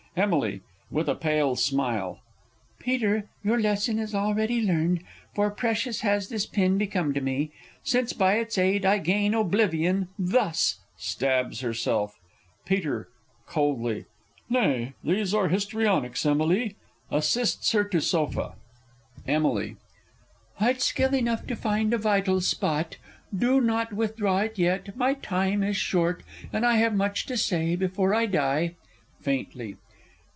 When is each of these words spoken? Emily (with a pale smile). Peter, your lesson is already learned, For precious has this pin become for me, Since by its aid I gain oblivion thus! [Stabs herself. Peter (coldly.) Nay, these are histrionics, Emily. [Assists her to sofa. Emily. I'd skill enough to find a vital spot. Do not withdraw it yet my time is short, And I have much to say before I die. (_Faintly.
Emily 0.13 0.59
(with 0.89 1.07
a 1.07 1.15
pale 1.15 1.55
smile). 1.55 2.19
Peter, 2.79 3.29
your 3.45 3.57
lesson 3.57 3.97
is 3.97 4.13
already 4.13 4.61
learned, 4.61 5.01
For 5.33 5.49
precious 5.49 6.01
has 6.01 6.27
this 6.27 6.45
pin 6.45 6.77
become 6.77 7.13
for 7.13 7.21
me, 7.21 7.51
Since 7.81 8.11
by 8.11 8.33
its 8.33 8.57
aid 8.57 8.85
I 8.85 8.97
gain 8.97 9.33
oblivion 9.33 10.09
thus! 10.19 10.79
[Stabs 10.97 11.61
herself. 11.61 12.19
Peter 12.65 13.07
(coldly.) 13.47 14.03
Nay, 14.49 14.91
these 15.01 15.33
are 15.33 15.47
histrionics, 15.47 16.25
Emily. 16.25 16.75
[Assists 17.09 17.71
her 17.71 17.85
to 17.85 18.01
sofa. 18.01 18.55
Emily. 19.25 19.77
I'd 20.59 20.81
skill 20.81 21.15
enough 21.15 21.47
to 21.47 21.55
find 21.55 21.93
a 21.93 21.97
vital 21.97 22.41
spot. 22.41 22.97
Do 23.33 23.61
not 23.61 23.93
withdraw 23.93 24.39
it 24.39 24.57
yet 24.57 24.97
my 24.97 25.13
time 25.13 25.63
is 25.63 25.77
short, 25.77 26.21
And 26.51 26.65
I 26.65 26.75
have 26.79 26.93
much 26.93 27.27
to 27.27 27.37
say 27.37 27.77
before 27.77 28.13
I 28.13 28.25
die. 28.25 28.75
(_Faintly. 29.23 29.77